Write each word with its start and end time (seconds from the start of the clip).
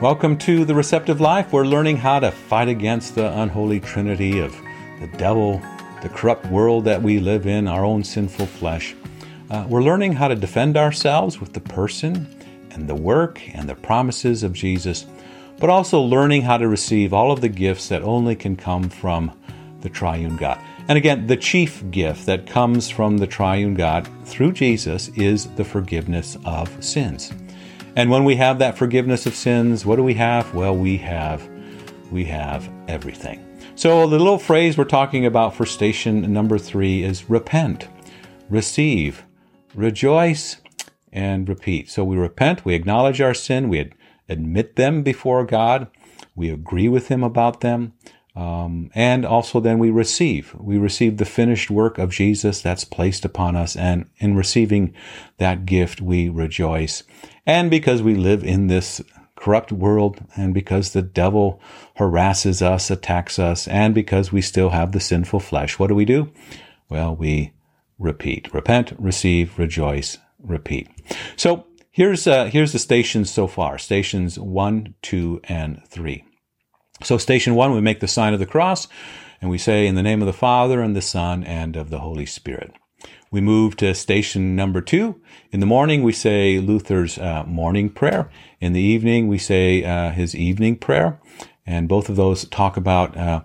Welcome 0.00 0.38
to 0.38 0.64
The 0.64 0.76
Receptive 0.76 1.20
Life. 1.20 1.52
We're 1.52 1.64
learning 1.64 1.96
how 1.96 2.20
to 2.20 2.30
fight 2.30 2.68
against 2.68 3.16
the 3.16 3.36
unholy 3.36 3.80
trinity 3.80 4.38
of 4.38 4.56
the 5.00 5.08
devil, 5.16 5.60
the 6.02 6.08
corrupt 6.08 6.46
world 6.46 6.84
that 6.84 7.02
we 7.02 7.18
live 7.18 7.48
in, 7.48 7.66
our 7.66 7.84
own 7.84 8.04
sinful 8.04 8.46
flesh. 8.46 8.94
Uh, 9.50 9.66
we're 9.68 9.82
learning 9.82 10.12
how 10.12 10.28
to 10.28 10.36
defend 10.36 10.76
ourselves 10.76 11.40
with 11.40 11.52
the 11.52 11.58
person 11.58 12.32
and 12.70 12.88
the 12.88 12.94
work 12.94 13.40
and 13.56 13.68
the 13.68 13.74
promises 13.74 14.44
of 14.44 14.52
Jesus, 14.52 15.04
but 15.58 15.68
also 15.68 16.00
learning 16.00 16.42
how 16.42 16.58
to 16.58 16.68
receive 16.68 17.12
all 17.12 17.32
of 17.32 17.40
the 17.40 17.48
gifts 17.48 17.88
that 17.88 18.02
only 18.02 18.36
can 18.36 18.54
come 18.54 18.88
from 18.88 19.36
the 19.80 19.88
triune 19.88 20.36
God. 20.36 20.60
And 20.86 20.96
again, 20.96 21.26
the 21.26 21.36
chief 21.36 21.82
gift 21.90 22.24
that 22.26 22.46
comes 22.46 22.88
from 22.88 23.18
the 23.18 23.26
triune 23.26 23.74
God 23.74 24.08
through 24.24 24.52
Jesus 24.52 25.08
is 25.16 25.46
the 25.56 25.64
forgiveness 25.64 26.38
of 26.44 26.84
sins. 26.84 27.32
And 27.98 28.10
when 28.10 28.22
we 28.22 28.36
have 28.36 28.60
that 28.60 28.78
forgiveness 28.78 29.26
of 29.26 29.34
sins, 29.34 29.84
what 29.84 29.96
do 29.96 30.04
we 30.04 30.14
have? 30.14 30.54
Well, 30.54 30.76
we 30.76 30.98
have 30.98 31.50
we 32.12 32.26
have 32.26 32.70
everything. 32.86 33.44
So 33.74 34.06
the 34.06 34.20
little 34.20 34.38
phrase 34.38 34.78
we're 34.78 34.84
talking 34.84 35.26
about 35.26 35.56
for 35.56 35.66
station 35.66 36.32
number 36.32 36.58
3 36.58 37.02
is 37.02 37.28
repent, 37.28 37.88
receive, 38.48 39.24
rejoice, 39.74 40.58
and 41.12 41.48
repeat. 41.48 41.90
So 41.90 42.04
we 42.04 42.16
repent, 42.16 42.64
we 42.64 42.76
acknowledge 42.76 43.20
our 43.20 43.34
sin, 43.34 43.68
we 43.68 43.90
admit 44.28 44.76
them 44.76 45.02
before 45.02 45.44
God, 45.44 45.88
we 46.36 46.50
agree 46.50 46.88
with 46.88 47.08
him 47.08 47.24
about 47.24 47.62
them, 47.62 47.94
um, 48.38 48.92
and 48.94 49.26
also 49.26 49.58
then 49.58 49.80
we 49.80 49.90
receive. 49.90 50.54
We 50.54 50.78
receive 50.78 51.16
the 51.16 51.24
finished 51.24 51.72
work 51.72 51.98
of 51.98 52.12
Jesus 52.12 52.62
that's 52.62 52.84
placed 52.84 53.24
upon 53.24 53.56
us. 53.56 53.74
And 53.74 54.08
in 54.18 54.36
receiving 54.36 54.94
that 55.38 55.66
gift, 55.66 56.00
we 56.00 56.28
rejoice. 56.28 57.02
And 57.44 57.68
because 57.68 58.00
we 58.00 58.14
live 58.14 58.44
in 58.44 58.68
this 58.68 59.02
corrupt 59.34 59.72
world 59.72 60.24
and 60.36 60.54
because 60.54 60.92
the 60.92 61.02
devil 61.02 61.60
harasses 61.96 62.62
us, 62.62 62.92
attacks 62.92 63.40
us, 63.40 63.66
and 63.66 63.92
because 63.92 64.30
we 64.30 64.40
still 64.40 64.70
have 64.70 64.92
the 64.92 65.00
sinful 65.00 65.40
flesh, 65.40 65.76
what 65.80 65.88
do 65.88 65.96
we 65.96 66.04
do? 66.04 66.32
Well, 66.88 67.16
we 67.16 67.54
repeat. 67.98 68.54
Repent, 68.54 68.92
receive, 69.00 69.58
rejoice, 69.58 70.16
repeat. 70.40 70.88
So 71.34 71.66
here's, 71.90 72.28
uh, 72.28 72.44
here's 72.44 72.70
the 72.70 72.78
stations 72.78 73.32
so 73.32 73.48
far. 73.48 73.78
Stations 73.78 74.38
one, 74.38 74.94
two, 75.02 75.40
and 75.48 75.82
three. 75.88 76.24
So, 77.02 77.18
station 77.18 77.54
one, 77.54 77.72
we 77.72 77.80
make 77.80 78.00
the 78.00 78.08
sign 78.08 78.34
of 78.34 78.40
the 78.40 78.46
cross 78.46 78.88
and 79.40 79.50
we 79.50 79.58
say, 79.58 79.86
In 79.86 79.94
the 79.94 80.02
name 80.02 80.20
of 80.20 80.26
the 80.26 80.32
Father 80.32 80.80
and 80.80 80.96
the 80.96 81.02
Son 81.02 81.44
and 81.44 81.76
of 81.76 81.90
the 81.90 82.00
Holy 82.00 82.26
Spirit. 82.26 82.72
We 83.30 83.40
move 83.40 83.76
to 83.76 83.94
station 83.94 84.56
number 84.56 84.80
two. 84.80 85.20
In 85.52 85.60
the 85.60 85.66
morning, 85.66 86.02
we 86.02 86.12
say 86.12 86.58
Luther's 86.58 87.18
uh, 87.18 87.44
morning 87.46 87.90
prayer. 87.90 88.30
In 88.60 88.72
the 88.72 88.80
evening, 88.80 89.28
we 89.28 89.38
say 89.38 89.84
uh, 89.84 90.10
his 90.10 90.34
evening 90.34 90.76
prayer. 90.76 91.20
And 91.66 91.88
both 91.88 92.08
of 92.08 92.16
those 92.16 92.46
talk 92.46 92.76
about 92.76 93.16
uh, 93.16 93.42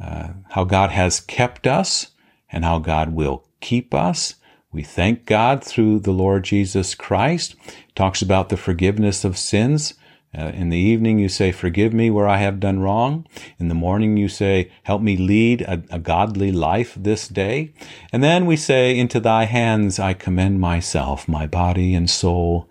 uh 0.00 0.28
how 0.50 0.64
God 0.64 0.90
has 0.90 1.20
kept 1.20 1.66
us 1.66 2.08
and 2.50 2.64
how 2.64 2.78
God 2.78 3.10
will 3.12 3.44
keep 3.60 3.94
us. 3.94 4.36
We 4.72 4.82
thank 4.82 5.26
God 5.26 5.62
through 5.62 6.00
the 6.00 6.12
Lord 6.12 6.44
Jesus 6.44 6.94
Christ. 6.94 7.54
Talks 7.94 8.22
about 8.22 8.48
the 8.48 8.56
forgiveness 8.56 9.24
of 9.24 9.36
sins. 9.36 9.94
Uh, 10.36 10.52
in 10.54 10.68
the 10.68 10.78
evening, 10.78 11.18
you 11.18 11.28
say, 11.28 11.52
Forgive 11.52 11.94
me 11.94 12.10
where 12.10 12.28
I 12.28 12.36
have 12.38 12.60
done 12.60 12.80
wrong. 12.80 13.26
In 13.58 13.68
the 13.68 13.74
morning, 13.74 14.16
you 14.16 14.28
say, 14.28 14.70
Help 14.82 15.00
me 15.00 15.16
lead 15.16 15.62
a, 15.62 15.82
a, 15.90 15.98
godly 15.98 16.52
life 16.52 16.94
this 16.96 17.28
day. 17.28 17.72
And 18.12 18.22
then 18.22 18.44
we 18.44 18.56
say, 18.56 18.98
Into 18.98 19.20
thy 19.20 19.44
hands 19.44 19.98
I 19.98 20.12
commend 20.12 20.60
myself, 20.60 21.28
my 21.28 21.46
body 21.46 21.94
and 21.94 22.10
soul, 22.10 22.68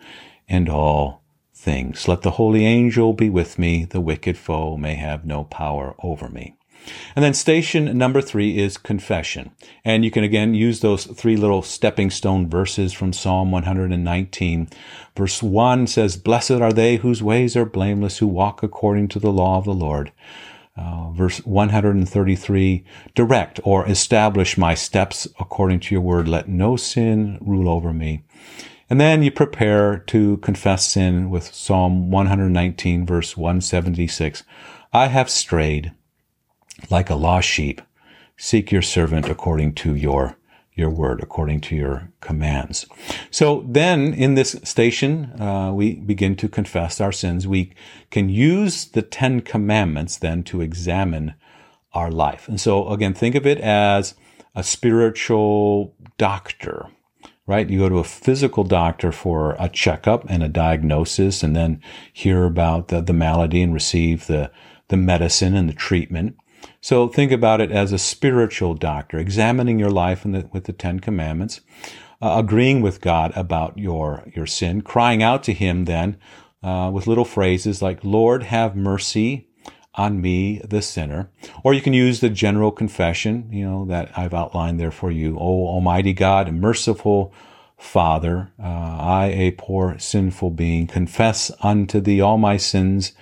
and 0.47 0.69
all 0.69 1.23
things. 1.53 2.07
Let 2.07 2.21
the 2.21 2.31
holy 2.31 2.65
angel 2.65 3.13
be 3.13 3.29
with 3.29 3.57
me. 3.57 3.85
The 3.85 4.01
wicked 4.01 4.37
foe 4.37 4.77
may 4.77 4.95
have 4.95 5.25
no 5.25 5.43
power 5.43 5.95
over 6.03 6.29
me. 6.29 6.56
And 7.15 7.23
then 7.23 7.33
station 7.33 7.97
number 7.97 8.21
three 8.21 8.57
is 8.57 8.77
confession. 8.77 9.51
And 9.83 10.03
you 10.05 10.11
can 10.11 10.23
again 10.23 10.53
use 10.53 10.79
those 10.79 11.05
three 11.05 11.37
little 11.37 11.61
stepping 11.61 12.09
stone 12.09 12.49
verses 12.49 12.93
from 12.93 13.13
Psalm 13.13 13.51
119. 13.51 14.69
Verse 15.15 15.43
one 15.43 15.87
says, 15.87 16.17
Blessed 16.17 16.51
are 16.51 16.73
they 16.73 16.97
whose 16.97 17.23
ways 17.23 17.55
are 17.55 17.65
blameless, 17.65 18.19
who 18.19 18.27
walk 18.27 18.63
according 18.63 19.07
to 19.09 19.19
the 19.19 19.31
law 19.31 19.57
of 19.57 19.65
the 19.65 19.73
Lord. 19.73 20.11
Uh, 20.77 21.09
verse 21.09 21.39
133, 21.39 22.83
direct 23.15 23.59
or 23.63 23.87
establish 23.87 24.59
my 24.59 24.75
steps 24.75 25.27
according 25.39 25.79
to 25.79 25.95
your 25.95 26.03
word. 26.03 26.27
Let 26.27 26.47
no 26.47 26.75
sin 26.75 27.39
rule 27.41 27.67
over 27.67 27.91
me. 27.91 28.21
And 28.89 29.01
then 29.01 29.23
you 29.23 29.31
prepare 29.31 29.97
to 30.07 30.37
confess 30.37 30.85
sin 30.85 31.29
with 31.31 31.53
Psalm 31.53 32.11
119, 32.11 33.05
verse 33.07 33.35
176. 33.35 34.43
I 34.93 35.07
have 35.07 35.29
strayed 35.29 35.93
like 36.89 37.09
a 37.09 37.15
lost 37.15 37.47
sheep, 37.47 37.81
seek 38.37 38.71
your 38.71 38.81
servant 38.81 39.27
according 39.27 39.73
to 39.75 39.95
your 39.95 40.37
your 40.77 40.89
word, 40.91 41.23
according 41.23 41.59
to 41.59 41.75
your 41.75 42.11
commands. 42.21 42.85
So 43.31 43.65
then 43.67 44.13
in 44.13 44.35
this 44.35 44.55
station, 44.63 45.41
uh, 45.41 45.71
we 45.73 45.95
begin 45.95 46.35
to 46.35 46.47
confess 46.47 47.01
our 47.01 47.11
sins. 47.11 47.47
We 47.47 47.73
can 48.11 48.29
use 48.29 48.85
the 48.85 49.01
Ten 49.01 49.41
Commandments 49.41 50.17
then 50.17 50.43
to 50.43 50.61
examine 50.61 51.33
our 51.93 52.11
life. 52.11 52.47
And 52.47 52.61
so 52.61 52.89
again, 52.89 53.15
think 53.15 53.33
of 53.33 53.47
it 53.47 53.59
as 53.59 54.13
a 54.53 54.61
spiritual 54.63 55.95
doctor, 56.19 56.87
right? 57.47 57.67
You 57.67 57.79
go 57.79 57.89
to 57.89 57.97
a 57.97 58.03
physical 58.03 58.63
doctor 58.63 59.11
for 59.11 59.55
a 59.59 59.69
checkup 59.69 60.29
and 60.29 60.43
a 60.43 60.47
diagnosis 60.47 61.41
and 61.41 61.55
then 61.55 61.81
hear 62.13 62.43
about 62.45 62.89
the, 62.89 63.01
the 63.01 63.13
malady 63.13 63.63
and 63.63 63.73
receive 63.73 64.27
the, 64.27 64.51
the 64.89 64.97
medicine 64.97 65.55
and 65.55 65.67
the 65.67 65.73
treatment. 65.73 66.37
So 66.81 67.07
think 67.07 67.31
about 67.31 67.61
it 67.61 67.71
as 67.71 67.91
a 67.91 67.97
spiritual 67.97 68.73
doctor, 68.73 69.17
examining 69.17 69.79
your 69.79 69.91
life 69.91 70.23
the, 70.23 70.49
with 70.51 70.65
the 70.65 70.73
Ten 70.73 70.99
Commandments, 70.99 71.61
uh, 72.21 72.35
agreeing 72.37 72.81
with 72.81 73.01
God 73.01 73.31
about 73.35 73.77
your, 73.77 74.23
your 74.35 74.45
sin, 74.45 74.81
crying 74.81 75.21
out 75.21 75.43
to 75.43 75.53
Him 75.53 75.85
then 75.85 76.17
uh, 76.63 76.89
with 76.93 77.07
little 77.07 77.25
phrases 77.25 77.81
like, 77.81 78.03
Lord, 78.03 78.43
have 78.43 78.75
mercy 78.75 79.49
on 79.95 80.21
me, 80.21 80.61
the 80.63 80.81
sinner. 80.81 81.29
Or 81.63 81.73
you 81.73 81.81
can 81.81 81.93
use 81.93 82.19
the 82.19 82.29
general 82.29 82.71
confession, 82.71 83.49
you 83.51 83.65
know, 83.65 83.85
that 83.85 84.15
I've 84.17 84.33
outlined 84.33 84.79
there 84.79 84.91
for 84.91 85.11
you. 85.11 85.35
Oh, 85.39 85.67
Almighty 85.67 86.13
God, 86.13 86.53
merciful 86.53 87.33
Father, 87.77 88.51
uh, 88.59 88.63
I, 88.63 89.25
a 89.35 89.51
poor 89.51 89.97
sinful 89.99 90.51
being, 90.51 90.87
confess 90.87 91.51
unto 91.61 91.99
thee 91.99 92.21
all 92.21 92.37
my 92.37 92.57
sins 92.57 93.13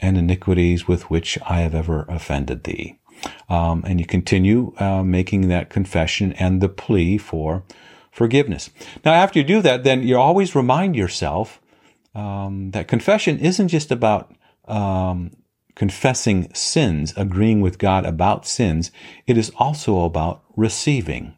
and 0.00 0.16
iniquities 0.16 0.88
with 0.88 1.10
which 1.10 1.38
I 1.48 1.60
have 1.60 1.74
ever 1.74 2.04
offended 2.08 2.64
thee. 2.64 2.98
Um, 3.48 3.84
and 3.86 4.00
you 4.00 4.06
continue 4.06 4.74
uh, 4.78 5.02
making 5.02 5.48
that 5.48 5.70
confession 5.70 6.32
and 6.34 6.60
the 6.60 6.68
plea 6.68 7.18
for 7.18 7.64
forgiveness. 8.10 8.70
Now, 9.04 9.12
after 9.12 9.38
you 9.38 9.44
do 9.44 9.62
that, 9.62 9.84
then 9.84 10.02
you 10.02 10.16
always 10.18 10.54
remind 10.54 10.96
yourself 10.96 11.60
um, 12.14 12.70
that 12.72 12.88
confession 12.88 13.38
isn't 13.38 13.68
just 13.68 13.90
about 13.90 14.34
um, 14.66 15.30
confessing 15.74 16.52
sins, 16.54 17.14
agreeing 17.16 17.60
with 17.60 17.78
God 17.78 18.04
about 18.04 18.46
sins. 18.46 18.90
It 19.26 19.38
is 19.38 19.52
also 19.56 20.04
about 20.04 20.42
receiving, 20.56 21.34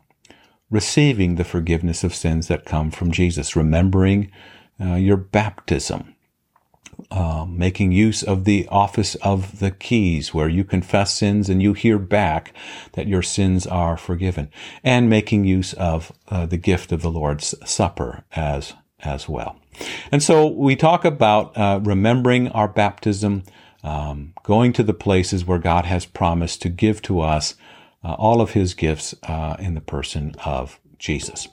receiving 0.71 1.35
the 1.35 1.45
forgiveness 1.45 2.05
of 2.05 2.15
sins 2.15 2.49
that 2.49 2.65
come 2.65 2.91
from 2.91 3.13
Jesus, 3.13 3.55
remembering 3.55 4.31
uh, 4.81 4.95
your 4.95 5.17
baptism, 5.17 6.12
um, 7.11 7.59
making 7.59 7.93
use 7.93 8.23
of 8.23 8.45
the 8.45 8.67
office 8.69 9.15
of 9.17 9.59
the 9.59 9.71
keys, 9.71 10.33
where 10.33 10.49
you 10.49 10.65
confess 10.65 11.15
sins 11.15 11.49
and 11.49 11.63
you 11.63 11.73
hear 11.73 11.99
back 11.99 12.55
that 12.93 13.07
your 13.07 13.23
sins 13.23 13.67
are 13.67 13.97
forgiven, 13.97 14.51
and 14.83 15.11
making 15.11 15.45
use 15.45 15.73
of 15.75 16.13
uh, 16.29 16.47
the 16.47 16.57
gift 16.57 16.93
of 16.93 17.03
the 17.03 17.11
Lord's 17.11 17.55
Supper 17.69 18.25
as 18.33 18.75
as 19.01 19.29
well. 19.29 19.57
And 20.11 20.23
so 20.23 20.47
we 20.47 20.77
talk 20.77 21.05
about 21.05 21.57
uh, 21.57 21.81
remembering 21.83 22.49
our 22.49 22.69
baptism, 22.69 23.43
um, 23.83 24.33
going 24.43 24.73
to 24.75 24.83
the 24.83 24.95
places 24.95 25.45
where 25.45 25.59
God 25.59 25.85
has 25.87 26.07
promised 26.07 26.63
to 26.63 26.69
give 26.69 27.03
to 27.03 27.21
us 27.21 27.57
uh, 28.05 28.15
all 28.15 28.41
of 28.41 28.53
His 28.53 28.75
gifts 28.75 29.15
uh, 29.25 29.57
in 29.59 29.75
the 29.75 29.81
person 29.81 30.35
of 30.45 30.79
Jesus. 30.99 31.49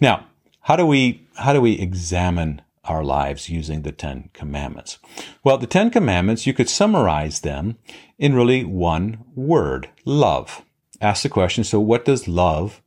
Now, 0.00 0.26
how 0.60 0.76
do 0.76 0.86
we 0.86 1.26
how 1.36 1.52
do 1.52 1.60
we 1.60 1.78
examine 1.78 2.62
our 2.84 3.04
lives 3.04 3.48
using 3.48 3.82
the 3.82 3.92
Ten 3.92 4.30
Commandments? 4.32 4.98
Well, 5.44 5.58
the 5.58 5.66
Ten 5.66 5.90
Commandments, 5.90 6.46
you 6.46 6.54
could 6.54 6.68
summarize 6.68 7.40
them 7.40 7.78
in 8.18 8.34
really 8.34 8.64
one 8.64 9.24
word 9.34 9.90
love. 10.04 10.62
Ask 11.00 11.22
the 11.22 11.28
question 11.28 11.64
so, 11.64 11.80
what 11.80 12.04
does 12.04 12.28
love 12.28 12.82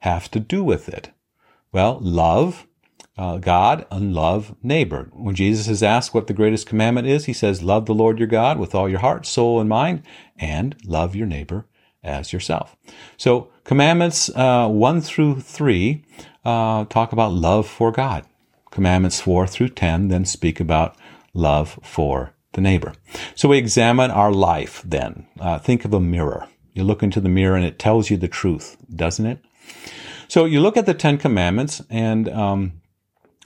have 0.00 0.30
to 0.30 0.40
do 0.40 0.64
with 0.64 0.88
it? 0.88 1.10
Well, 1.72 1.98
love 2.00 2.66
uh, 3.20 3.36
God 3.36 3.86
and 3.90 4.14
love 4.14 4.54
neighbor. 4.62 5.10
When 5.12 5.34
Jesus 5.34 5.68
is 5.68 5.82
asked 5.82 6.14
what 6.14 6.26
the 6.26 6.32
greatest 6.32 6.66
commandment 6.66 7.06
is, 7.06 7.26
he 7.26 7.34
says, 7.34 7.62
Love 7.62 7.84
the 7.84 7.94
Lord 7.94 8.18
your 8.18 8.28
God 8.28 8.58
with 8.58 8.74
all 8.74 8.88
your 8.88 9.00
heart, 9.00 9.26
soul, 9.26 9.60
and 9.60 9.68
mind, 9.68 10.02
and 10.38 10.74
love 10.86 11.14
your 11.14 11.26
neighbor 11.26 11.66
as 12.02 12.32
yourself. 12.32 12.76
So, 13.18 13.50
commandments 13.64 14.30
uh, 14.34 14.68
one 14.68 15.02
through 15.02 15.40
three 15.40 16.02
uh, 16.46 16.86
talk 16.86 17.12
about 17.12 17.32
love 17.32 17.68
for 17.68 17.92
God. 17.92 18.24
Commandments 18.70 19.20
4 19.20 19.46
through 19.46 19.70
10 19.70 20.08
then 20.08 20.24
speak 20.24 20.60
about 20.60 20.96
love 21.34 21.78
for 21.82 22.34
the 22.52 22.60
neighbor. 22.60 22.92
So 23.34 23.48
we 23.48 23.58
examine 23.58 24.10
our 24.10 24.32
life 24.32 24.82
then. 24.84 25.26
Uh, 25.38 25.58
think 25.58 25.84
of 25.84 25.94
a 25.94 26.00
mirror. 26.00 26.48
You 26.74 26.84
look 26.84 27.02
into 27.02 27.20
the 27.20 27.28
mirror 27.28 27.56
and 27.56 27.64
it 27.64 27.78
tells 27.78 28.10
you 28.10 28.16
the 28.16 28.28
truth, 28.28 28.76
doesn't 28.94 29.26
it? 29.26 29.44
So 30.28 30.44
you 30.44 30.60
look 30.60 30.76
at 30.76 30.86
the 30.86 30.94
Ten 30.94 31.18
Commandments 31.18 31.82
and, 31.90 32.28
um, 32.28 32.80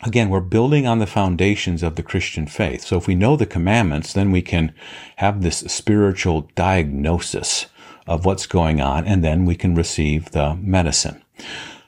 again, 0.03 0.29
we're 0.29 0.41
building 0.41 0.87
on 0.87 0.99
the 0.99 1.07
foundations 1.07 1.83
of 1.83 1.97
the 1.97 2.03
Christian 2.03 2.47
faith. 2.47 2.83
So 2.83 2.97
if 2.99 3.07
we 3.07 3.15
know 3.15 3.37
the 3.37 3.47
commandments, 3.47 4.13
then 4.13 4.31
we 4.31 4.43
can 4.43 4.75
have 5.17 5.43
this 5.43 5.59
spiritual 5.59 6.51
diagnosis 6.55 7.67
of 8.07 8.27
what's 8.27 8.47
going 8.47 8.83
on, 8.83 9.07
and 9.07 9.25
then 9.25 9.47
we 9.47 9.55
can 9.55 9.75
receive 9.75 10.31
the 10.33 10.55
medicine. 10.57 11.23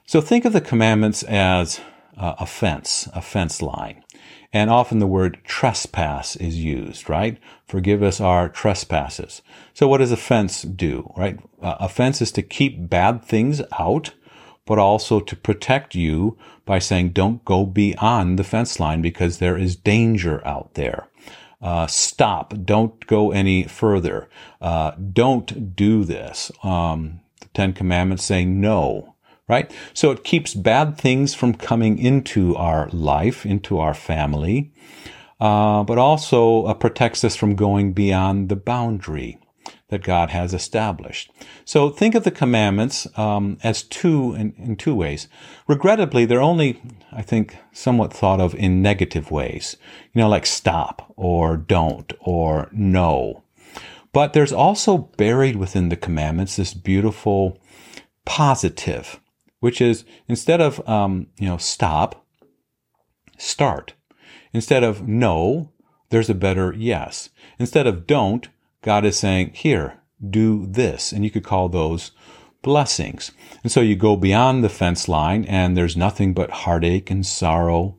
So 0.06 0.20
think 0.20 0.44
of 0.44 0.52
the 0.52 0.60
commandments 0.60 1.22
as 1.24 1.80
a 2.16 2.46
fence, 2.46 3.08
a 3.14 3.20
fence 3.20 3.60
line. 3.62 4.02
And 4.52 4.70
often 4.70 5.00
the 5.00 5.06
word 5.06 5.38
trespass 5.44 6.36
is 6.36 6.56
used, 6.56 7.10
right? 7.10 7.38
Forgive 7.66 8.02
us 8.02 8.20
our 8.20 8.48
trespasses. 8.48 9.42
So 9.74 9.86
what 9.86 9.98
does 9.98 10.12
a 10.12 10.16
fence 10.16 10.62
do, 10.62 11.12
right? 11.16 11.38
a 11.60 11.88
fence 11.88 12.22
is 12.22 12.32
to 12.32 12.42
keep 12.42 12.88
bad 12.88 13.24
things 13.24 13.60
out, 13.78 14.14
but 14.64 14.78
also 14.78 15.20
to 15.20 15.36
protect 15.36 15.94
you 15.94 16.38
by 16.64 16.78
saying, 16.78 17.10
don't 17.10 17.44
go 17.44 17.66
beyond 17.66 18.38
the 18.38 18.44
fence 18.44 18.80
line 18.80 19.02
because 19.02 19.38
there 19.38 19.56
is 19.56 19.76
danger 19.76 20.46
out 20.46 20.74
there. 20.74 21.08
Uh, 21.60 21.86
stop. 21.86 22.54
Don't 22.64 23.06
go 23.06 23.32
any 23.32 23.64
further. 23.64 24.28
Uh, 24.60 24.92
don't 25.12 25.74
do 25.74 26.04
this. 26.04 26.52
Um, 26.62 27.20
the 27.40 27.48
Ten 27.54 27.72
Commandments 27.72 28.24
saying 28.24 28.60
no 28.60 29.15
right? 29.48 29.70
So 29.94 30.10
it 30.10 30.24
keeps 30.24 30.54
bad 30.54 30.98
things 30.98 31.34
from 31.34 31.54
coming 31.54 31.98
into 31.98 32.56
our 32.56 32.88
life, 32.90 33.46
into 33.46 33.78
our 33.78 33.94
family, 33.94 34.72
uh, 35.40 35.84
but 35.84 35.98
also 35.98 36.64
uh, 36.64 36.74
protects 36.74 37.24
us 37.24 37.36
from 37.36 37.54
going 37.54 37.92
beyond 37.92 38.48
the 38.48 38.56
boundary 38.56 39.38
that 39.88 40.02
God 40.02 40.30
has 40.30 40.52
established. 40.52 41.30
So 41.64 41.90
think 41.90 42.14
of 42.14 42.24
the 42.24 42.30
commandments 42.30 43.06
um, 43.16 43.58
as 43.62 43.84
two 43.84 44.34
in, 44.34 44.52
in 44.58 44.76
two 44.76 44.94
ways. 44.94 45.28
Regrettably, 45.68 46.24
they're 46.24 46.40
only, 46.40 46.82
I 47.12 47.22
think, 47.22 47.56
somewhat 47.72 48.12
thought 48.12 48.40
of 48.40 48.54
in 48.54 48.82
negative 48.82 49.30
ways. 49.30 49.76
You 50.12 50.22
know, 50.22 50.28
like 50.28 50.46
stop 50.46 51.12
or 51.16 51.56
don't 51.56 52.12
or 52.18 52.68
no. 52.72 53.44
But 54.12 54.32
there's 54.32 54.52
also 54.52 54.98
buried 54.98 55.56
within 55.56 55.88
the 55.88 55.96
commandments 55.96 56.56
this 56.56 56.74
beautiful 56.74 57.60
positive 58.24 59.20
which 59.60 59.80
is 59.80 60.04
instead 60.28 60.60
of 60.60 60.86
um, 60.88 61.28
you 61.38 61.48
know 61.48 61.56
stop, 61.56 62.24
start. 63.38 63.94
Instead 64.52 64.82
of 64.82 65.06
no, 65.06 65.72
there's 66.10 66.30
a 66.30 66.34
better 66.34 66.72
yes. 66.72 67.30
Instead 67.58 67.86
of 67.86 68.06
don't, 68.06 68.48
God 68.82 69.04
is 69.04 69.18
saying 69.18 69.52
here, 69.54 69.98
do 70.30 70.66
this, 70.66 71.12
and 71.12 71.24
you 71.24 71.30
could 71.30 71.44
call 71.44 71.68
those 71.68 72.12
blessings. 72.62 73.32
And 73.62 73.70
so 73.70 73.80
you 73.80 73.96
go 73.96 74.16
beyond 74.16 74.64
the 74.64 74.68
fence 74.68 75.08
line, 75.08 75.44
and 75.44 75.76
there's 75.76 75.96
nothing 75.96 76.32
but 76.34 76.50
heartache 76.50 77.10
and 77.10 77.24
sorrow. 77.24 77.98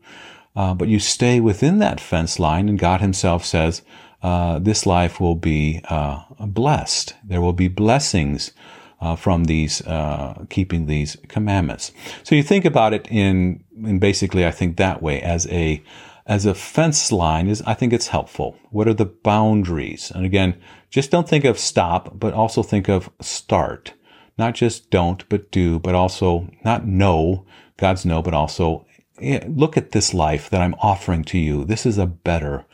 Uh, 0.55 0.73
but 0.73 0.87
you 0.87 0.99
stay 0.99 1.39
within 1.39 1.79
that 1.79 1.99
fence 1.99 2.39
line, 2.39 2.67
and 2.67 2.79
God 2.79 3.01
Himself 3.01 3.45
says, 3.45 3.81
uh, 4.23 4.59
This 4.59 4.85
life 4.85 5.19
will 5.19 5.35
be 5.35 5.81
uh, 5.89 6.23
blessed. 6.39 7.13
There 7.23 7.41
will 7.41 7.53
be 7.53 7.67
blessings 7.67 8.51
uh, 8.99 9.15
from 9.15 9.45
these 9.45 9.81
uh, 9.85 10.45
keeping 10.49 10.85
these 10.85 11.17
commandments. 11.27 11.91
So 12.23 12.35
you 12.35 12.43
think 12.43 12.65
about 12.65 12.93
it 12.93 13.07
in 13.09 13.63
in 13.85 13.99
basically, 13.99 14.45
I 14.45 14.51
think 14.51 14.77
that 14.77 15.01
way 15.01 15.21
as 15.21 15.47
a 15.47 15.83
as 16.25 16.45
a 16.45 16.53
fence 16.53 17.11
line 17.11 17.47
is 17.47 17.61
I 17.65 17.73
think 17.73 17.93
it's 17.93 18.07
helpful. 18.07 18.57
What 18.71 18.87
are 18.87 18.93
the 18.93 19.05
boundaries? 19.05 20.11
And 20.11 20.25
again, 20.25 20.59
just 20.89 21.11
don't 21.11 21.29
think 21.29 21.45
of 21.45 21.59
stop, 21.59 22.19
but 22.19 22.33
also 22.33 22.63
think 22.63 22.89
of 22.89 23.09
start. 23.21 23.93
Not 24.37 24.55
just 24.55 24.91
don't, 24.91 25.27
but 25.29 25.51
do, 25.51 25.79
but 25.79 25.95
also 25.95 26.49
not 26.63 26.85
no, 26.85 27.45
God's 27.77 28.05
no, 28.05 28.21
but 28.21 28.33
also 28.33 28.85
look 29.19 29.77
at 29.77 29.91
this 29.91 30.13
life 30.13 30.49
that 30.49 30.61
I'm 30.61 30.75
offering 30.75 31.23
to 31.25 31.39
you. 31.39 31.65
This 31.65 31.85
is 31.85 31.97
a 31.97 32.05
better, 32.05 32.65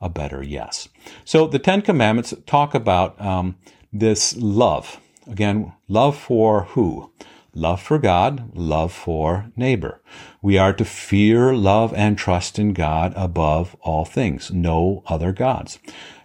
a 0.00 0.10
better 0.10 0.42
yes. 0.42 0.88
So 1.24 1.46
the 1.46 1.58
Ten 1.58 1.80
Commandments 1.80 2.34
talk 2.44 2.74
about 2.74 3.18
um, 3.20 3.56
this 3.92 4.36
love 4.36 5.00
Again, 5.28 5.72
love 5.88 6.16
for 6.16 6.64
who? 6.64 7.10
Love 7.54 7.80
for 7.80 7.98
God, 7.98 8.54
love 8.54 8.92
for 8.92 9.50
neighbor. 9.56 10.02
We 10.42 10.58
are 10.58 10.74
to 10.74 10.84
fear, 10.84 11.54
love, 11.54 11.94
and 11.94 12.18
trust 12.18 12.58
in 12.58 12.74
God 12.74 13.14
above 13.16 13.74
all 13.80 14.04
things. 14.04 14.50
No 14.50 15.02
other 15.06 15.32
gods. 15.32 15.78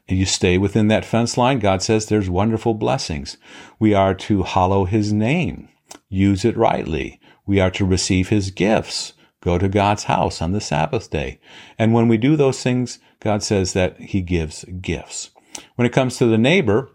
And 0.09 0.19
you 0.19 0.25
stay 0.25 0.57
within 0.57 0.89
that 0.89 1.05
fence 1.05 1.37
line, 1.37 1.59
God 1.59 1.81
says 1.81 2.05
there's 2.05 2.29
wonderful 2.29 2.73
blessings. 2.73 3.37
We 3.79 3.93
are 3.93 4.13
to 4.15 4.43
hallow 4.43 4.83
his 4.83 5.13
name, 5.13 5.69
use 6.09 6.43
it 6.43 6.57
rightly. 6.57 7.21
We 7.45 7.61
are 7.61 7.71
to 7.71 7.85
receive 7.85 8.27
his 8.27 8.51
gifts, 8.51 9.13
go 9.39 9.57
to 9.57 9.69
God's 9.69 10.03
house 10.03 10.41
on 10.41 10.51
the 10.51 10.59
Sabbath 10.59 11.09
day. 11.09 11.39
And 11.79 11.93
when 11.93 12.09
we 12.09 12.17
do 12.17 12.35
those 12.35 12.61
things, 12.61 12.99
God 13.21 13.41
says 13.41 13.71
that 13.71 13.97
he 13.99 14.21
gives 14.21 14.65
gifts. 14.81 15.31
When 15.75 15.85
it 15.85 15.93
comes 15.93 16.17
to 16.17 16.25
the 16.25 16.37
neighbor, 16.37 16.89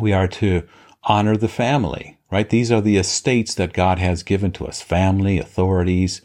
we 0.00 0.12
are 0.12 0.28
to 0.28 0.66
honor 1.04 1.36
the 1.36 1.48
family, 1.48 2.18
right? 2.30 2.48
These 2.48 2.70
are 2.70 2.80
the 2.80 2.96
estates 2.96 3.54
that 3.54 3.72
God 3.72 3.98
has 3.98 4.22
given 4.22 4.52
to 4.52 4.66
us 4.66 4.80
family, 4.80 5.38
authorities, 5.38 6.22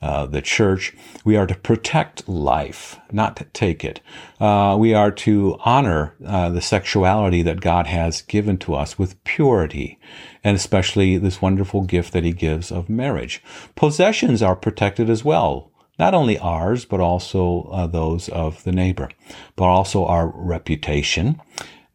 uh, 0.00 0.26
the 0.26 0.42
church. 0.42 0.94
We 1.24 1.36
are 1.36 1.46
to 1.46 1.56
protect 1.56 2.28
life, 2.28 2.98
not 3.10 3.36
to 3.36 3.44
take 3.44 3.84
it. 3.84 4.00
Uh, 4.38 4.76
we 4.78 4.94
are 4.94 5.10
to 5.10 5.58
honor 5.64 6.14
uh, 6.24 6.50
the 6.50 6.60
sexuality 6.60 7.42
that 7.42 7.60
God 7.60 7.86
has 7.88 8.22
given 8.22 8.58
to 8.58 8.74
us 8.74 8.98
with 8.98 9.22
purity, 9.24 9.98
and 10.44 10.56
especially 10.56 11.18
this 11.18 11.42
wonderful 11.42 11.82
gift 11.82 12.12
that 12.12 12.24
He 12.24 12.32
gives 12.32 12.70
of 12.70 12.88
marriage. 12.88 13.42
Possessions 13.74 14.42
are 14.42 14.56
protected 14.56 15.10
as 15.10 15.24
well. 15.24 15.72
Not 15.98 16.14
only 16.14 16.38
ours, 16.38 16.84
but 16.84 17.00
also 17.00 17.68
uh, 17.72 17.88
those 17.88 18.28
of 18.28 18.62
the 18.62 18.70
neighbor, 18.70 19.08
but 19.56 19.64
also 19.64 20.04
our 20.04 20.28
reputation 20.28 21.40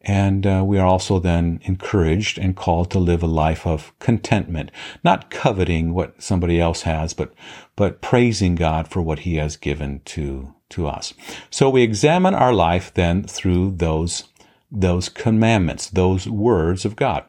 and 0.04 0.46
uh, 0.46 0.62
we 0.64 0.78
are 0.78 0.86
also 0.86 1.18
then 1.18 1.60
encouraged 1.64 2.38
and 2.38 2.56
called 2.56 2.90
to 2.90 2.98
live 2.98 3.22
a 3.22 3.26
life 3.26 3.66
of 3.66 3.92
contentment, 3.98 4.70
not 5.02 5.30
coveting 5.30 5.94
what 5.94 6.22
somebody 6.22 6.60
else 6.60 6.82
has, 6.82 7.14
but, 7.14 7.32
but 7.74 8.00
praising 8.00 8.54
God 8.54 8.88
for 8.88 9.02
what 9.02 9.20
he 9.20 9.36
has 9.36 9.56
given 9.56 10.00
to, 10.06 10.54
to 10.70 10.86
us. 10.86 11.14
So 11.50 11.70
we 11.70 11.82
examine 11.82 12.34
our 12.34 12.52
life 12.52 12.92
then 12.94 13.24
through 13.24 13.72
those, 13.72 14.24
those 14.70 15.08
commandments, 15.08 15.88
those 15.88 16.28
words 16.28 16.84
of 16.84 16.96
God. 16.96 17.24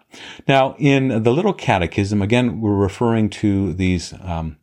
Now, 0.48 0.75
in 0.77 1.24
the 1.24 1.34
little 1.34 1.53
catechism, 1.53 2.22
again, 2.22 2.62
we're 2.62 2.75
referring 2.75 3.29
to 3.32 3.74
these, 3.74 4.13
um, 4.22 4.58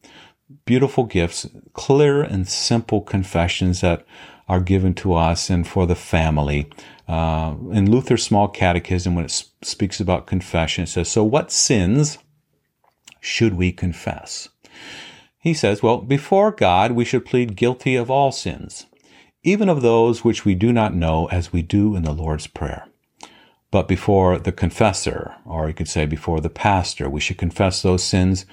beautiful 0.64 1.04
gifts, 1.04 1.46
clear 1.72 2.22
and 2.22 2.46
simple 2.46 3.00
confessions 3.00 3.80
that 3.80 4.04
are 4.48 4.60
given 4.60 4.94
to 4.94 5.14
us 5.14 5.50
and 5.50 5.66
for 5.66 5.86
the 5.86 5.94
family. 5.94 6.68
Uh, 7.08 7.54
in 7.72 7.90
Luther's 7.90 8.22
Small 8.22 8.48
Catechism, 8.48 9.14
when 9.14 9.24
it 9.24 9.30
sp- 9.30 9.52
speaks 9.62 10.00
about 10.00 10.26
confession, 10.26 10.84
it 10.84 10.88
says, 10.88 11.08
So 11.08 11.24
what 11.24 11.50
sins 11.50 12.18
should 13.20 13.54
we 13.54 13.72
confess? 13.72 14.48
He 15.38 15.54
says, 15.54 15.82
Well, 15.82 15.98
before 15.98 16.50
God, 16.52 16.92
we 16.92 17.04
should 17.04 17.24
plead 17.24 17.56
guilty 17.56 17.96
of 17.96 18.10
all 18.10 18.32
sins, 18.32 18.86
even 19.42 19.68
of 19.68 19.82
those 19.82 20.24
which 20.24 20.44
we 20.44 20.54
do 20.54 20.72
not 20.72 20.94
know, 20.94 21.26
as 21.26 21.52
we 21.52 21.62
do 21.62 21.96
in 21.96 22.04
the 22.04 22.12
Lord's 22.12 22.46
Prayer. 22.46 22.86
But 23.72 23.88
before 23.88 24.38
the 24.38 24.52
confessor, 24.52 25.34
or 25.46 25.66
you 25.66 25.74
could 25.74 25.88
say 25.88 26.04
before 26.04 26.40
the 26.40 26.50
pastor, 26.50 27.08
we 27.08 27.20
should 27.20 27.38
confess 27.38 27.82
those 27.82 28.04
sins 28.04 28.44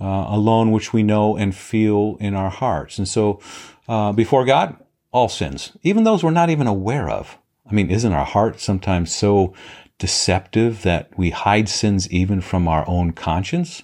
uh, 0.00 0.26
alone 0.28 0.70
which 0.70 0.92
we 0.92 1.02
know 1.02 1.36
and 1.36 1.54
feel 1.54 2.16
in 2.20 2.34
our 2.34 2.50
hearts. 2.50 2.98
And 2.98 3.06
so, 3.06 3.40
uh, 3.88 4.12
before 4.12 4.44
God, 4.44 4.76
all 5.12 5.28
sins, 5.28 5.76
even 5.82 6.04
those 6.04 6.24
we're 6.24 6.30
not 6.30 6.50
even 6.50 6.66
aware 6.66 7.08
of. 7.08 7.38
I 7.70 7.74
mean, 7.74 7.90
isn't 7.90 8.12
our 8.12 8.24
heart 8.24 8.60
sometimes 8.60 9.14
so 9.14 9.54
deceptive 9.98 10.82
that 10.82 11.16
we 11.16 11.30
hide 11.30 11.68
sins 11.68 12.10
even 12.10 12.40
from 12.40 12.66
our 12.66 12.88
own 12.88 13.12
conscience? 13.12 13.82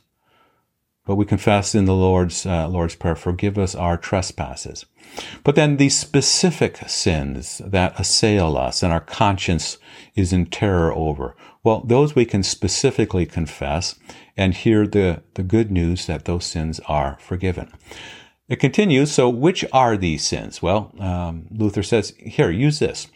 But 1.06 1.16
we 1.16 1.24
confess 1.24 1.74
in 1.74 1.86
the 1.86 1.94
Lord's 1.94 2.44
uh, 2.44 2.68
Lord's 2.68 2.94
prayer, 2.94 3.14
forgive 3.14 3.56
us 3.56 3.74
our 3.74 3.96
trespasses. 3.96 4.84
But 5.42 5.54
then 5.54 5.76
these 5.76 5.98
specific 5.98 6.76
sins 6.86 7.62
that 7.64 7.98
assail 7.98 8.58
us 8.58 8.82
and 8.82 8.92
our 8.92 9.00
conscience 9.00 9.78
is 10.14 10.34
in 10.34 10.46
terror 10.46 10.92
over, 10.92 11.34
well, 11.64 11.80
those 11.80 12.14
we 12.14 12.26
can 12.26 12.42
specifically 12.42 13.24
confess 13.24 13.98
and 14.36 14.52
hear 14.52 14.86
the, 14.86 15.22
the 15.34 15.42
good 15.42 15.70
news 15.70 16.06
that 16.06 16.26
those 16.26 16.44
sins 16.44 16.78
are 16.88 17.16
forgiven. 17.20 17.72
It 18.48 18.60
continues, 18.60 19.12
so 19.12 19.28
which 19.28 19.64
are 19.72 19.96
these 19.96 20.26
sins? 20.26 20.62
Well, 20.62 20.92
um, 20.98 21.46
Luther 21.50 21.82
says, 21.82 22.14
here, 22.18 22.50
use 22.50 22.78
this. 22.78 23.08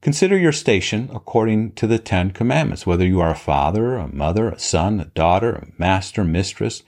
Consider 0.00 0.36
your 0.36 0.50
station 0.50 1.10
according 1.14 1.72
to 1.72 1.86
the 1.86 1.98
Ten 1.98 2.32
Commandments, 2.32 2.86
whether 2.86 3.06
you 3.06 3.20
are 3.20 3.30
a 3.30 3.36
father, 3.36 3.96
a 3.96 4.12
mother, 4.12 4.48
a 4.48 4.58
son, 4.58 4.98
a 4.98 5.04
daughter, 5.04 5.52
a 5.52 5.68
master, 5.78 6.24
mistress, 6.24 6.82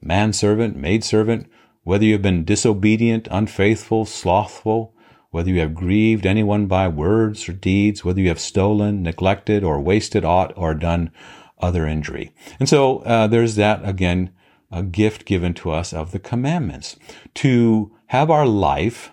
manservant, 0.00 0.76
maidservant, 0.76 1.50
whether 1.82 2.04
you 2.04 2.12
have 2.12 2.22
been 2.22 2.44
disobedient, 2.44 3.26
unfaithful, 3.30 4.04
slothful, 4.04 4.94
whether 5.30 5.50
you 5.50 5.58
have 5.58 5.74
grieved 5.74 6.26
anyone 6.26 6.66
by 6.66 6.86
words 6.86 7.48
or 7.48 7.52
deeds, 7.52 8.04
whether 8.04 8.20
you 8.20 8.28
have 8.28 8.38
stolen, 8.38 9.02
neglected, 9.02 9.64
or 9.64 9.80
wasted 9.80 10.24
aught, 10.24 10.52
or 10.56 10.74
done 10.74 11.10
other 11.58 11.86
injury. 11.86 12.32
And 12.60 12.68
so 12.68 12.98
uh, 13.00 13.26
there's 13.26 13.56
that 13.56 13.80
again, 13.88 14.30
a 14.70 14.82
gift 14.82 15.24
given 15.24 15.54
to 15.54 15.70
us 15.70 15.92
of 15.92 16.12
the 16.12 16.18
commandments 16.18 16.96
to 17.34 17.92
have 18.06 18.30
our 18.30 18.46
life 18.46 19.10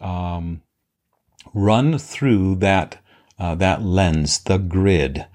um, 0.00 0.62
run 1.52 1.98
through 1.98 2.56
that 2.56 2.98
uh, 3.38 3.54
that 3.54 3.82
lens, 3.82 4.38
the 4.40 4.58
grid 4.58 5.26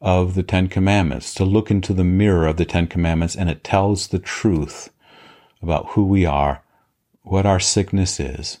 of 0.00 0.34
the 0.34 0.44
Ten 0.44 0.68
Commandments, 0.68 1.34
to 1.34 1.44
look 1.44 1.70
into 1.70 1.92
the 1.92 2.04
mirror 2.04 2.46
of 2.46 2.56
the 2.56 2.64
Ten 2.64 2.86
Commandments, 2.86 3.34
and 3.34 3.50
it 3.50 3.64
tells 3.64 4.08
the 4.08 4.18
truth 4.20 4.90
about 5.60 5.90
who 5.90 6.06
we 6.06 6.24
are, 6.24 6.62
what 7.22 7.46
our 7.46 7.58
sickness 7.58 8.20
is, 8.20 8.58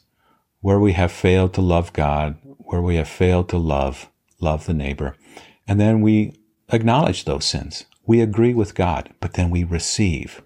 where 0.60 0.80
we 0.80 0.92
have 0.94 1.12
failed 1.12 1.54
to 1.54 1.60
love 1.60 1.92
God, 1.92 2.36
where 2.58 2.82
we 2.82 2.96
have 2.96 3.08
failed 3.08 3.48
to 3.50 3.58
love 3.58 4.10
love 4.40 4.66
the 4.66 4.74
neighbor, 4.74 5.16
and 5.66 5.80
then 5.80 6.00
we 6.00 6.32
acknowledge 6.70 7.24
those 7.24 7.44
sins. 7.44 7.84
We 8.06 8.20
agree 8.20 8.54
with 8.54 8.74
God, 8.74 9.12
but 9.20 9.34
then 9.34 9.50
we 9.50 9.64
receive. 9.64 10.42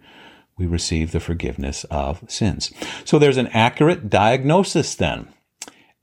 We 0.57 0.67
receive 0.67 1.13
the 1.13 1.21
forgiveness 1.21 1.85
of 1.85 2.23
sins. 2.29 2.73
So 3.05 3.19
there's 3.19 3.39
an 3.39 3.49
accurate 3.49 4.11
diagnosis 4.11 4.95
then. 4.95 5.29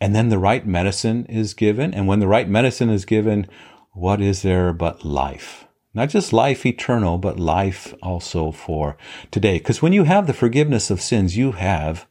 And 0.02 0.16
then 0.16 0.30
the 0.30 0.40
right 0.40 0.66
medicine 0.66 1.26
is 1.26 1.54
given. 1.54 1.94
And 1.94 2.08
when 2.08 2.20
the 2.20 2.28
right 2.28 2.48
medicine 2.48 2.90
is 2.90 3.06
given, 3.06 3.48
what 3.92 4.22
is 4.22 4.42
there 4.42 4.74
but 4.74 5.06
life? 5.06 5.66
Not 5.94 6.10
just 6.10 6.32
life 6.32 6.66
eternal, 6.66 7.18
but 7.18 7.40
life 7.40 7.94
also 8.02 8.52
for 8.52 8.98
today. 9.32 9.58
Because 9.58 9.82
when 9.82 9.94
you 9.94 10.04
have 10.04 10.28
the 10.28 10.34
forgiveness 10.34 10.90
of 10.90 11.02
sins, 11.02 11.36
you 11.36 11.54
have, 11.54 12.08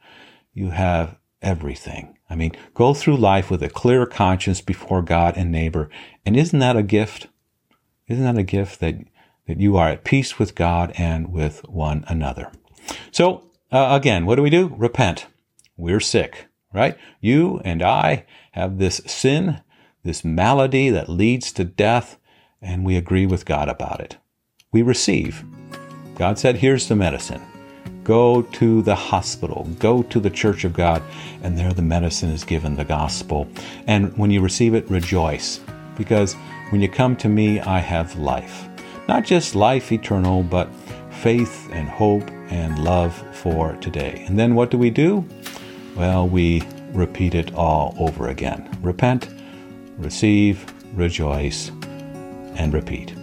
you 0.53 0.71
have 0.71 1.17
everything. 1.41 2.19
I 2.29 2.35
mean, 2.35 2.53
go 2.75 2.93
through 2.93 3.17
life 3.17 3.51
with 3.51 3.63
a 3.63 3.71
clear 3.71 4.05
conscience 4.05 4.61
before 4.61 5.01
God 5.01 5.37
and 5.37 5.51
neighbor. 5.51 5.89
And 6.27 6.37
isn't 6.37 6.59
that 6.59 6.77
a 6.77 6.83
gift? 6.83 7.29
Isn't 8.07 8.25
that 8.25 8.39
a 8.39 8.43
gift 8.43 8.81
that, 8.81 8.97
that 9.49 9.59
you 9.59 9.77
are 9.77 9.89
at 9.89 10.05
peace 10.05 10.39
with 10.39 10.55
God 10.55 10.93
and 10.97 11.33
with 11.33 11.67
one 11.69 12.05
another? 12.07 12.53
So, 13.11 13.51
uh, 13.73 13.89
again, 14.01 14.25
what 14.25 14.37
do 14.37 14.43
we 14.43 14.51
do? 14.51 14.75
Repent. 14.77 15.27
We're 15.77 16.01
sick, 16.01 16.47
right? 16.73 16.97
You 17.21 17.61
and 17.65 17.83
I 17.83 18.25
have 18.53 18.79
this 18.79 19.01
sin, 19.07 19.61
this 20.05 20.25
malady 20.25 20.91
that 20.91 21.09
leads 21.09 21.51
to 21.53 21.65
death, 21.65 22.19
and 22.63 22.85
we 22.85 22.97
agree 22.97 23.27
with 23.27 23.45
God 23.45 23.69
about 23.69 24.01
it. 24.01 24.17
We 24.71 24.83
receive. 24.83 25.45
God 26.17 26.39
said, 26.39 26.57
here's 26.57 26.89
the 26.89 26.97
medicine. 26.97 27.43
Go 28.05 28.43
to 28.43 28.83
the 28.83 28.95
hospital, 28.95 29.69
go 29.79 30.03
to 30.05 30.19
the 30.19 30.31
church 30.31 30.65
of 30.65 30.73
God, 30.73 31.03
and 31.43 31.59
there 31.59 31.73
the 31.73 31.83
medicine 31.83 32.31
is 32.31 32.43
given, 32.43 32.75
the 32.75 32.85
gospel. 32.85 33.47
And 33.87 34.17
when 34.17 34.31
you 34.31 34.41
receive 34.41 34.75
it, 34.75 34.91
rejoice, 34.91 35.61
because 35.97 36.35
when 36.71 36.81
you 36.81 36.89
come 36.89 37.17
to 37.17 37.29
me, 37.29 37.61
I 37.61 37.81
have 37.81 38.19
life. 38.19 38.67
Not 39.09 39.25
just 39.25 39.55
life 39.55 39.91
eternal, 39.91 40.43
but 40.43 40.69
faith 41.11 41.69
and 41.73 41.89
hope 41.89 42.29
and 42.51 42.85
love 42.85 43.15
for 43.35 43.75
today. 43.77 44.23
And 44.27 44.39
then 44.39 44.55
what 44.55 44.71
do 44.71 44.77
we 44.77 44.91
do? 44.91 45.27
Well, 45.97 46.29
we 46.29 46.63
repeat 46.93 47.35
it 47.35 47.55
all 47.55 47.95
over 47.99 48.29
again. 48.29 48.69
Repent, 48.83 49.29
receive, 49.97 50.65
rejoice, 50.95 51.71
and 52.55 52.73
repeat. 52.73 53.15